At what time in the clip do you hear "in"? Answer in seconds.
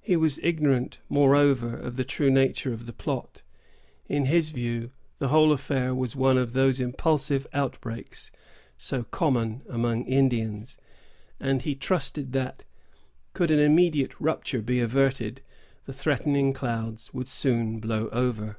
4.08-4.24